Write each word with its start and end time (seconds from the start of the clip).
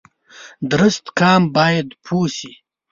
درست 0.71 1.03
قام 1.19 1.43
باید 1.55 1.87
پوه 2.05 2.27
شي 2.37 2.51